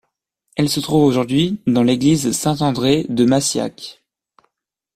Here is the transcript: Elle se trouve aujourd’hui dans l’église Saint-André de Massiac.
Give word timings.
Elle 0.55 0.67
se 0.67 0.79
trouve 0.79 1.03
aujourd’hui 1.03 1.59
dans 1.67 1.83
l’église 1.83 2.31
Saint-André 2.31 3.05
de 3.09 3.23
Massiac. 3.23 4.01